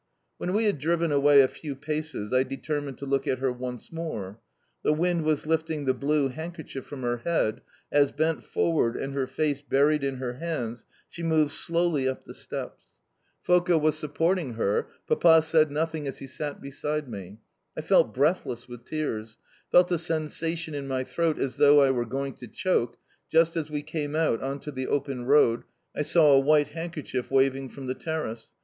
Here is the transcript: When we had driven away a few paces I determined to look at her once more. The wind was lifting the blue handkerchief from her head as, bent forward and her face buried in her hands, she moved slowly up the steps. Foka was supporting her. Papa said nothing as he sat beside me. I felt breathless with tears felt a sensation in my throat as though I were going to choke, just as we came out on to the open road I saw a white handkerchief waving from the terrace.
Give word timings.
When 0.39 0.53
we 0.53 0.65
had 0.65 0.79
driven 0.79 1.11
away 1.11 1.41
a 1.41 1.47
few 1.47 1.75
paces 1.75 2.33
I 2.33 2.41
determined 2.41 2.97
to 2.97 3.05
look 3.05 3.27
at 3.27 3.37
her 3.37 3.51
once 3.51 3.91
more. 3.91 4.39
The 4.83 4.93
wind 4.93 5.23
was 5.23 5.45
lifting 5.45 5.85
the 5.85 5.93
blue 5.93 6.29
handkerchief 6.29 6.85
from 6.87 7.03
her 7.03 7.17
head 7.17 7.61
as, 7.91 8.11
bent 8.11 8.43
forward 8.43 8.95
and 8.97 9.13
her 9.13 9.27
face 9.27 9.61
buried 9.61 10.03
in 10.03 10.15
her 10.15 10.33
hands, 10.39 10.87
she 11.07 11.21
moved 11.21 11.51
slowly 11.51 12.07
up 12.07 12.25
the 12.25 12.33
steps. 12.33 12.81
Foka 13.47 13.77
was 13.79 13.95
supporting 13.95 14.55
her. 14.55 14.87
Papa 15.05 15.43
said 15.43 15.69
nothing 15.69 16.07
as 16.07 16.17
he 16.17 16.25
sat 16.25 16.59
beside 16.59 17.07
me. 17.07 17.37
I 17.77 17.81
felt 17.81 18.11
breathless 18.11 18.67
with 18.67 18.85
tears 18.85 19.37
felt 19.71 19.91
a 19.91 19.99
sensation 19.99 20.73
in 20.73 20.87
my 20.87 21.03
throat 21.03 21.37
as 21.37 21.57
though 21.57 21.79
I 21.79 21.91
were 21.91 22.05
going 22.05 22.33
to 22.37 22.47
choke, 22.47 22.97
just 23.29 23.55
as 23.55 23.69
we 23.69 23.83
came 23.83 24.15
out 24.15 24.41
on 24.41 24.61
to 24.61 24.71
the 24.71 24.87
open 24.87 25.25
road 25.25 25.61
I 25.95 26.01
saw 26.01 26.33
a 26.33 26.39
white 26.39 26.69
handkerchief 26.69 27.29
waving 27.29 27.69
from 27.69 27.85
the 27.85 27.93
terrace. 27.93 28.49